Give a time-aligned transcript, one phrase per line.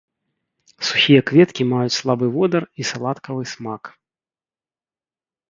[0.87, 3.95] Сухія кветкі маюць слабы водар і саладкавы смак.